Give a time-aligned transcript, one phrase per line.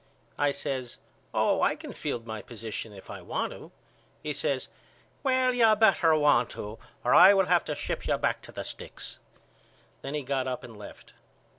[0.39, 0.97] I says
[1.31, 3.71] Oh I can field my position if I want to.
[4.23, 4.67] He says
[5.21, 8.63] Well you better want to or I will have to ship you back to the
[8.63, 9.19] sticks.
[10.01, 11.13] Then he got up and left.